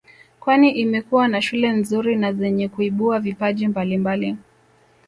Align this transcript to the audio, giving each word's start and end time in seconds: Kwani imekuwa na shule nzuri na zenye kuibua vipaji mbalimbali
Kwani 0.39 0.71
imekuwa 0.71 1.27
na 1.27 1.41
shule 1.41 1.69
nzuri 1.71 2.15
na 2.15 2.33
zenye 2.33 2.67
kuibua 2.69 3.19
vipaji 3.19 3.67
mbalimbali 3.67 4.37